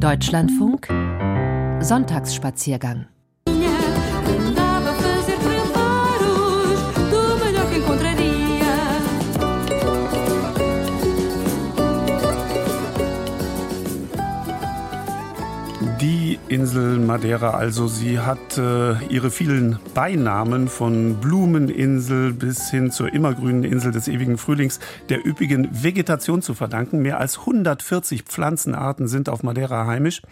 [0.00, 0.88] Deutschlandfunk
[1.80, 3.06] Sonntagsspaziergang
[16.56, 17.50] Insel Madeira.
[17.50, 24.08] Also sie hat äh, ihre vielen Beinamen von Blumeninsel bis hin zur immergrünen Insel des
[24.08, 24.80] ewigen Frühlings
[25.10, 27.02] der üppigen Vegetation zu verdanken.
[27.02, 30.22] Mehr als 140 Pflanzenarten sind auf Madeira heimisch.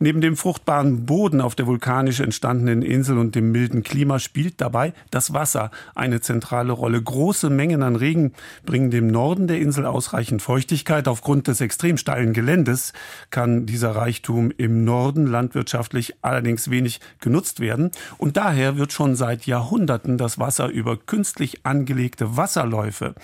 [0.00, 4.92] Neben dem fruchtbaren Boden auf der vulkanisch entstandenen Insel und dem milden Klima spielt dabei
[5.10, 7.02] das Wasser eine zentrale Rolle.
[7.02, 8.32] Große Mengen an Regen
[8.64, 11.08] bringen dem Norden der Insel ausreichend Feuchtigkeit.
[11.08, 12.92] Aufgrund des extrem steilen Geländes
[13.30, 17.90] kann dieser Reichtum im Norden landwirtschaftlich allerdings wenig genutzt werden.
[18.18, 23.14] Und daher wird schon seit Jahrhunderten das Wasser über künstlich angelegte Wasserläufe,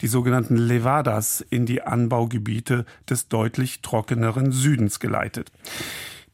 [0.00, 5.52] die sogenannten Levadas, in die Anbaugebiete des deutlich trockeneren Südens geleitet.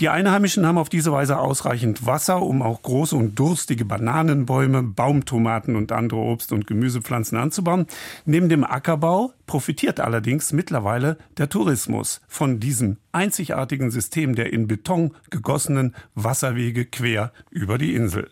[0.00, 5.76] Die Einheimischen haben auf diese Weise ausreichend Wasser, um auch große und durstige Bananenbäume, Baumtomaten
[5.76, 7.86] und andere Obst- und Gemüsepflanzen anzubauen.
[8.24, 15.14] Neben dem Ackerbau profitiert allerdings mittlerweile der Tourismus von diesem einzigartigen System der in Beton
[15.30, 18.30] gegossenen Wasserwege quer über die Insel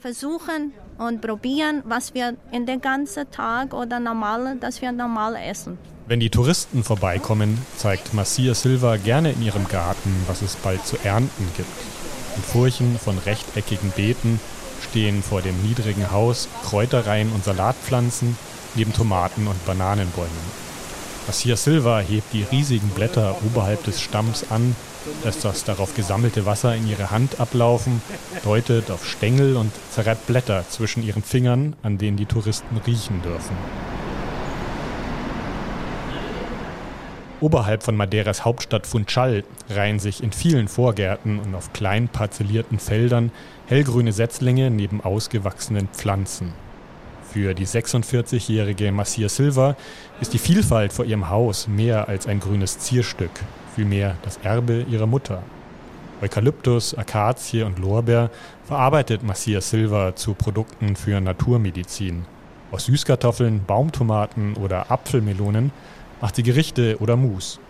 [0.00, 5.78] versuchen und probieren, was wir in den ganzen Tag oder normal, dass wir normal essen.
[6.06, 10.96] Wenn die Touristen vorbeikommen, zeigt Marcia Silva gerne in ihrem Garten, was es bald zu
[11.04, 11.68] ernten gibt.
[12.36, 14.40] In Furchen von rechteckigen Beeten
[14.88, 18.36] stehen vor dem niedrigen Haus Kräuterreihen und Salatpflanzen
[18.74, 20.69] neben Tomaten und Bananenbäumen.
[21.26, 24.74] Marcia Silva hebt die riesigen Blätter oberhalb des Stamms an,
[25.24, 28.02] lässt das darauf gesammelte Wasser in ihre Hand ablaufen,
[28.42, 33.56] deutet auf Stängel und zerreibt Blätter zwischen ihren Fingern, an denen die Touristen riechen dürfen.
[37.40, 43.32] Oberhalb von Madeiras Hauptstadt Funchal reihen sich in vielen Vorgärten und auf klein parzellierten Feldern
[43.66, 46.52] hellgrüne Setzlinge neben ausgewachsenen Pflanzen.
[47.32, 49.76] Für die 46-jährige Marcia Silva
[50.20, 53.30] ist die Vielfalt vor ihrem Haus mehr als ein grünes Zierstück,
[53.76, 55.40] vielmehr das Erbe ihrer Mutter.
[56.20, 58.30] Eukalyptus, Akazie und Lorbeer
[58.64, 62.24] verarbeitet Marcia Silva zu Produkten für Naturmedizin.
[62.72, 65.70] Aus Süßkartoffeln, Baumtomaten oder Apfelmelonen
[66.20, 67.60] macht sie Gerichte oder Mus.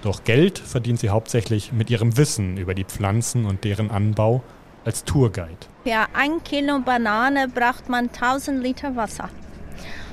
[0.00, 4.42] Doch Geld verdient sie hauptsächlich mit ihrem Wissen über die Pflanzen und deren Anbau
[4.84, 5.66] als Tourguide.
[5.84, 9.28] Für ein Kilo Banane braucht man 1000 Liter Wasser.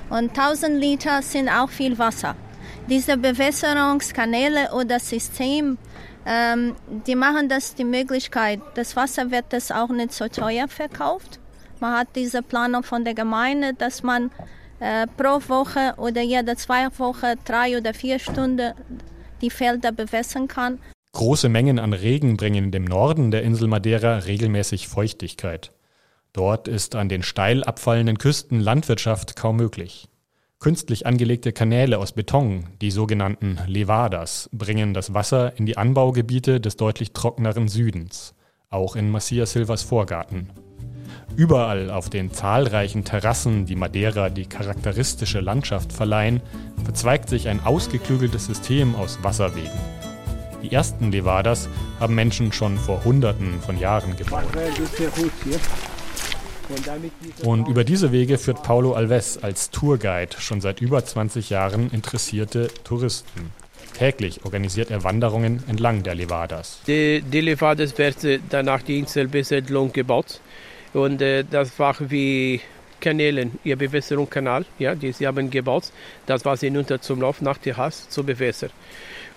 [0.10, 2.36] Und 1000 Liter sind auch viel Wasser.
[2.88, 5.78] Diese Bewässerungskanäle oder System,
[6.26, 6.76] ähm,
[7.08, 11.40] die machen das die Möglichkeit, das Wasser wird das auch nicht so teuer verkauft.
[11.80, 14.32] Man hat diese Planung von der Gemeinde, dass man
[14.80, 18.74] äh, pro Woche oder jede zwei Wochen drei oder vier Stunden
[19.42, 20.80] die Felder bewässern kann.
[21.16, 25.72] Große Mengen an Regen bringen dem Norden der Insel Madeira regelmäßig Feuchtigkeit.
[26.34, 30.10] Dort ist an den steil abfallenden Küsten Landwirtschaft kaum möglich.
[30.60, 36.76] Künstlich angelegte Kanäle aus Beton, die sogenannten Levadas, bringen das Wasser in die Anbaugebiete des
[36.76, 38.36] deutlich trockeneren Südens,
[38.70, 40.50] auch in Macia Silvas Vorgarten.
[41.38, 46.42] Überall auf den zahlreichen Terrassen, die Madeira die charakteristische Landschaft verleihen,
[46.84, 49.80] verzweigt sich ein ausgeklügeltes System aus Wasserwegen.
[50.66, 54.46] Die ersten Levadas haben Menschen schon vor Hunderten von Jahren gebaut.
[57.44, 62.70] Und über diese Wege führt Paulo Alves als Tourguide schon seit über 20 Jahren interessierte
[62.84, 63.52] Touristen.
[63.96, 66.80] Täglich organisiert er Wanderungen entlang der Levadas.
[66.88, 70.42] Die, die Levadas werden danach die Inselbesiedlung gebaut.
[70.94, 72.60] Und äh, das war wie
[73.00, 75.92] Kanäle, ihr Bewässerungskanal, ja, die sie haben gebaut.
[76.26, 78.72] Das war hinunter zum Lauf nach der Hass zu bewässern.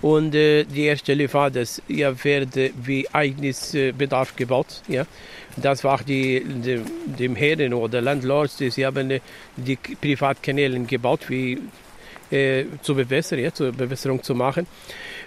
[0.01, 4.83] Und äh, die erste Levadas ja, werden wie eigenes äh, Bedarf gebaut.
[4.87, 5.07] Ja.
[5.57, 9.21] Das war die, die dem Herren oder Landlords, die sie haben äh,
[9.57, 11.59] die Privatkanäle gebaut, wie
[12.31, 14.69] äh, zur Bewässerung, ja, zur Bewässerung zu machen.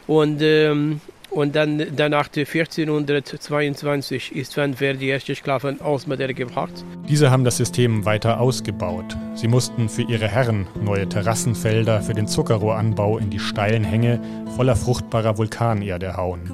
[0.08, 6.86] Und ähm, und dann danach 1422 ist die ersten Sklaven aus Madeira gebracht.
[7.08, 9.18] Diese haben das System weiter ausgebaut.
[9.34, 14.20] Sie mussten für ihre Herren neue Terrassenfelder für den Zuckerrohranbau in die steilen Hänge
[14.56, 16.52] voller fruchtbarer Vulkanerde hauen.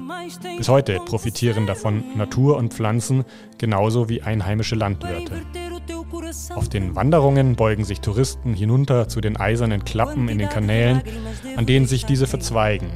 [0.56, 3.24] Bis heute profitieren davon Natur und Pflanzen
[3.58, 5.42] genauso wie einheimische Landwirte.
[6.54, 11.02] Auf den Wanderungen beugen sich Touristen hinunter zu den eisernen Klappen in den Kanälen,
[11.56, 12.90] an denen sich diese verzweigen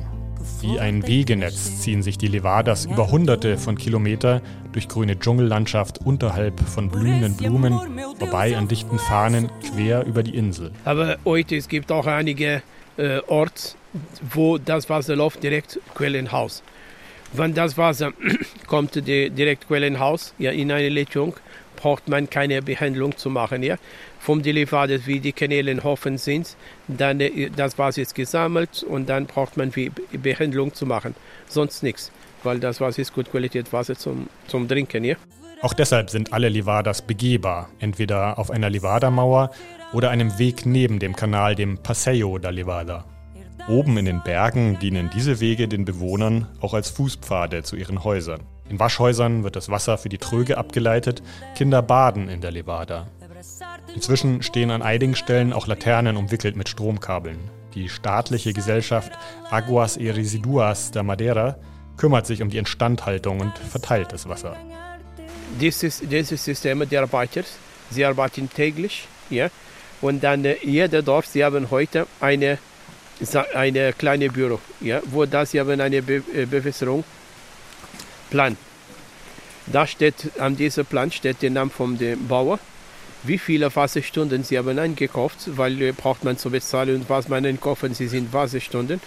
[0.60, 4.42] wie ein Wegenetz ziehen sich die Levadas über hunderte von Kilometer
[4.72, 7.78] durch grüne Dschungellandschaft unterhalb von blühenden Blumen,
[8.18, 10.70] vorbei an dichten Fahnen quer über die Insel.
[10.84, 12.62] Aber heute es gibt auch einige
[12.96, 13.76] äh, Ort,
[14.32, 16.62] wo das Wasser läuft, direkt Quellenhaus.
[17.32, 18.12] Wenn das Wasser
[18.66, 21.34] kommt direkt Quellenhaus, ja, in eine Leitung,
[21.76, 23.62] braucht man keine Behandlung zu machen.
[23.62, 23.76] Ja.
[24.22, 29.26] Vom Delivadet, wie die Kanäle Hofen sind, dann äh, das Wasser ist gesammelt und dann
[29.26, 31.16] braucht man die Behandlung zu machen.
[31.48, 32.12] Sonst nichts,
[32.44, 35.02] weil das Wasser ist gut Qualität Wasser zum, zum Trinken.
[35.02, 35.16] Ja.
[35.60, 39.50] Auch deshalb sind alle Livadas begehbar, entweder auf einer Livada-Mauer
[39.92, 43.04] oder einem Weg neben dem Kanal, dem Paseo da Livada.
[43.68, 48.42] Oben in den Bergen dienen diese Wege den Bewohnern auch als Fußpfade zu ihren Häusern.
[48.68, 51.24] In Waschhäusern wird das Wasser für die Tröge abgeleitet,
[51.56, 53.08] Kinder baden in der Levada.
[53.94, 57.38] Inzwischen stehen an einigen Stellen auch Laternen umwickelt mit Stromkabeln.
[57.74, 59.12] Die staatliche Gesellschaft
[59.50, 61.56] Aguas y Residuas der Madeira
[61.96, 64.56] kümmert sich um die Instandhaltung und verteilt das Wasser.
[65.60, 67.46] Dieses, dieses System, die arbeitet,
[67.90, 69.48] sie arbeiten täglich, ja,
[70.00, 72.58] und dann äh, jeder Dorf, sie haben heute eine,
[73.54, 77.04] eine kleine Büro, ja, wo das sie haben eine äh, Bewässerung
[78.30, 78.56] Plan.
[79.66, 81.98] Da steht, an diesem Plan steht der Name vom
[82.28, 82.58] Bauer,
[83.24, 87.94] wie viele Wasserstunden sie haben eingekauft, weil äh, braucht man zu bezahlen was man einkaufen,
[87.94, 89.00] sie sind Wasserstunden.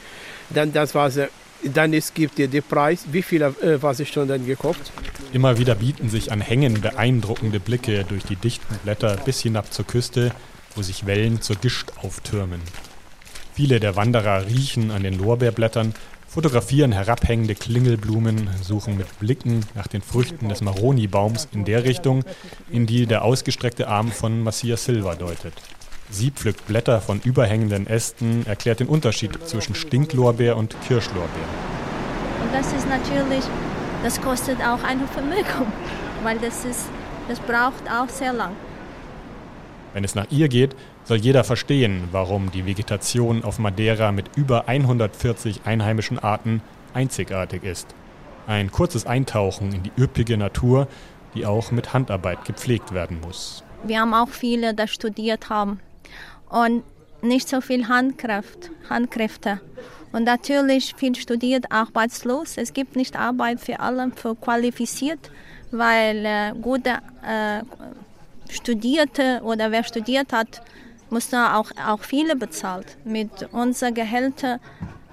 [0.49, 1.29] Dann das Wasser,
[1.63, 4.91] dann es gibt dir den Preis, wie viele äh, Wasserstunden gekauft.
[5.33, 9.85] Immer wieder bieten sich an Hängen beeindruckende Blicke durch die dichten Blätter bis hinab zur
[9.85, 10.31] Küste,
[10.75, 12.61] wo sich Wellen zur Gischt auftürmen.
[13.53, 15.93] Viele der Wanderer riechen an den Lorbeerblättern
[16.35, 22.25] fotografieren herabhängende Klingelblumen, suchen mit Blicken nach den Früchten des Maroni-Baums in der Richtung,
[22.69, 25.53] in die der ausgestreckte Arm von Massia Silva deutet.
[26.09, 31.47] Sie pflückt Blätter von überhängenden Ästen, erklärt den Unterschied zwischen Stinklorbeer und Kirschlorbeer.
[32.43, 33.45] Und das ist natürlich,
[34.03, 35.71] das kostet auch eine Vermögen,
[36.23, 36.89] weil das, ist,
[37.29, 38.51] das braucht auch sehr lang.
[39.95, 40.75] Wenn es nach ihr geht,
[41.05, 46.61] soll jeder verstehen, warum die Vegetation auf Madeira mit über 140 einheimischen Arten
[46.93, 47.87] einzigartig ist.
[48.45, 50.89] Ein kurzes Eintauchen in die üppige Natur,
[51.33, 53.63] die auch mit Handarbeit gepflegt werden muss.
[53.85, 55.79] Wir haben auch viele, die studiert haben
[56.49, 56.83] und
[57.21, 59.61] nicht so viel Handkraft, Handkräfte.
[60.11, 62.57] Und natürlich viel studiert, arbeitslos.
[62.57, 65.31] Es gibt nicht Arbeit für alle, für qualifiziert,
[65.71, 67.61] weil äh, gute äh,
[68.49, 70.61] Studierte oder wer studiert hat,
[71.09, 72.97] mussten auch, auch viele bezahlt.
[73.03, 74.59] Mit unser Gehälter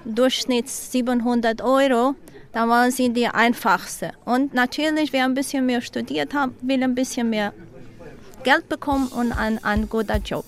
[0.05, 2.15] Durchschnitt 700 Euro,
[2.51, 4.11] da waren sie die einfachste.
[4.25, 7.53] Und natürlich, wer ein bisschen mehr studiert hat, will ein bisschen mehr
[8.43, 10.45] Geld bekommen und ein, ein guter Job.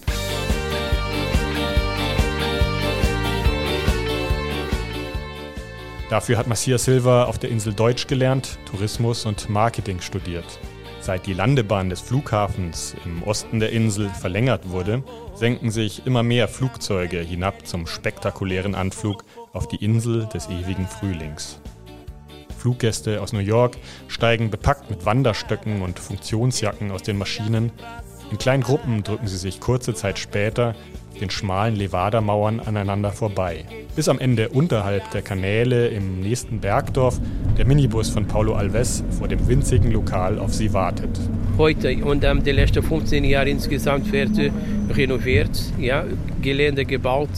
[6.09, 10.59] Dafür hat Marcia Silva auf der Insel Deutsch gelernt, Tourismus und Marketing studiert.
[11.05, 15.03] Seit die Landebahn des Flughafens im Osten der Insel verlängert wurde,
[15.35, 19.23] senken sich immer mehr Flugzeuge hinab zum spektakulären Anflug
[19.53, 21.59] auf die Insel des ewigen Frühlings.
[22.57, 27.71] Fluggäste aus New York steigen bepackt mit Wanderstöcken und Funktionsjacken aus den Maschinen.
[28.35, 30.75] In kleinen Gruppen drücken sie sich kurze Zeit später
[31.21, 33.63] den schmalen Levada-Mauern aneinander vorbei.
[33.95, 37.21] Bis am Ende unterhalb der Kanäle im nächsten Bergdorf
[37.57, 41.17] der Minibus von Paulo Alves vor dem winzigen Lokal auf sie wartet.
[41.57, 44.31] Heute und ähm, die letzten 15 Jahre insgesamt wird
[44.89, 46.03] renoviert, ja,
[46.41, 47.29] Gelände gebaut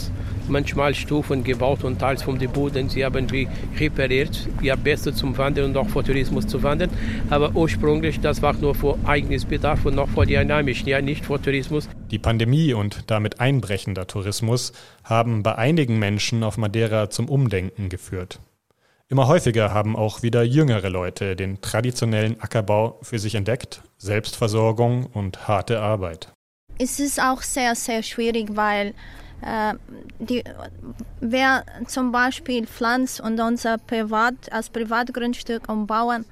[0.49, 2.89] manchmal Stufen gebaut und teils vom Boden.
[2.89, 3.47] Sie haben wie
[3.77, 6.89] repariert, ja besser zum Wandern und auch für Tourismus zu wandern.
[7.29, 11.25] Aber ursprünglich, das war nur für eigenes Bedarf und noch für die Einheimischen, ja nicht
[11.25, 11.89] für Tourismus.
[12.11, 18.39] Die Pandemie und damit einbrechender Tourismus haben bei einigen Menschen auf Madeira zum Umdenken geführt.
[19.09, 25.47] Immer häufiger haben auch wieder jüngere Leute den traditionellen Ackerbau für sich entdeckt, Selbstversorgung und
[25.47, 26.33] harte Arbeit.
[26.77, 28.93] Es ist auch sehr, sehr schwierig, weil
[30.19, 30.43] die,
[31.19, 36.25] wer zum Beispiel pflanzt und unser Privat, als Privatgrundstück umbauen,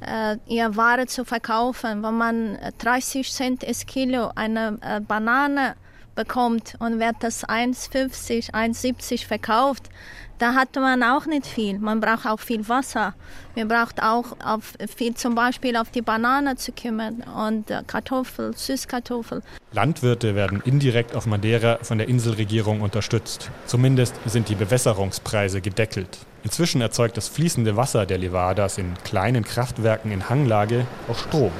[0.00, 5.74] äh, ihr Ware zu verkaufen, wenn man 30 Cent das Kilo eine äh, Banane
[6.14, 9.90] bekommt und wird das 1,50, 1,70 verkauft,
[10.38, 11.78] da hat man auch nicht viel.
[11.78, 13.14] Man braucht auch viel Wasser.
[13.54, 18.56] Man braucht auch auf viel, zum Beispiel auf die Banane zu kümmern und äh, Kartoffel,
[18.56, 19.42] Süßkartoffel.
[19.72, 23.50] Landwirte werden indirekt auf Madeira von der Inselregierung unterstützt.
[23.66, 26.18] Zumindest sind die Bewässerungspreise gedeckelt.
[26.42, 31.52] Inzwischen erzeugt das fließende Wasser der Levadas in kleinen Kraftwerken in Hanglage auch Strom.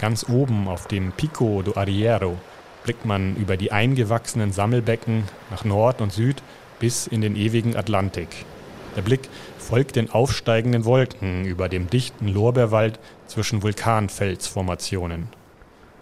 [0.00, 2.38] Ganz oben auf dem Pico do Arriero
[2.84, 6.42] blickt man über die eingewachsenen Sammelbecken nach Nord und Süd
[6.78, 8.46] bis in den ewigen Atlantik.
[8.96, 9.28] Der Blick
[9.58, 15.28] folgt den aufsteigenden Wolken über dem dichten Lorbeerwald zwischen Vulkanfelsformationen.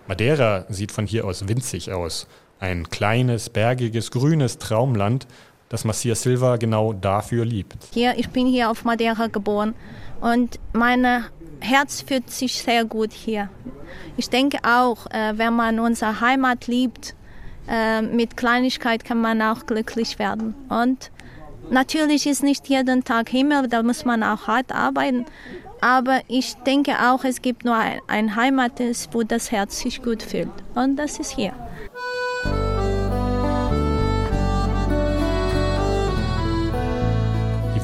[0.06, 2.28] Madeira sieht von hier aus winzig aus
[2.60, 5.26] Ein kleines, bergiges, grünes Traumland,
[5.68, 7.76] das Marcia Silva genau dafür liebt.
[7.92, 9.74] Hier, ich bin hier auf Madeira geboren
[10.20, 11.24] und mein
[11.60, 13.48] Herz fühlt sich sehr gut hier.
[14.16, 17.14] Ich denke auch, äh, wenn man unsere Heimat liebt,
[17.68, 20.54] äh, mit Kleinigkeit kann man auch glücklich werden.
[20.68, 21.10] Und
[21.70, 25.26] natürlich ist nicht jeden Tag Himmel, da muss man auch hart arbeiten.
[25.80, 28.80] Aber ich denke auch, es gibt nur ein, ein Heimat,
[29.12, 30.50] wo das Herz sich gut fühlt.
[30.74, 31.52] Und das ist hier.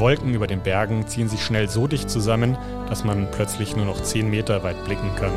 [0.05, 2.59] Wolken über den Bergen ziehen sich schnell so dicht zusammen,
[2.91, 5.33] dass man plötzlich nur noch 10 Meter weit blicken kann.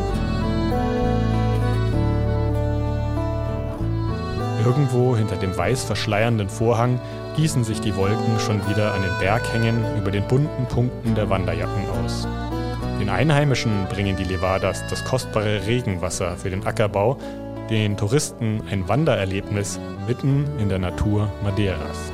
[4.66, 7.00] Irgendwo hinter dem weiß verschleiernden Vorhang
[7.38, 11.90] gießen sich die Wolken schon wieder an den Berghängen über den bunten Punkten der Wanderjacken
[12.04, 12.28] aus.
[13.00, 17.18] Den Einheimischen bringen die Levadas das kostbare Regenwasser für den Ackerbau,
[17.70, 22.12] den Touristen ein Wandererlebnis mitten in der Natur Madeiras.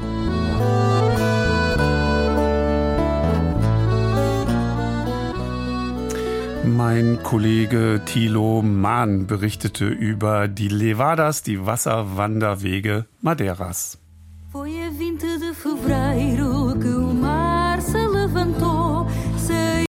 [6.66, 14.03] Mein Kollege Thilo Mahn berichtete über die Levadas, die Wasserwanderwege Madeiras.